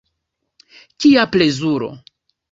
Kia 1.03 1.25
plezuro. 1.35 1.91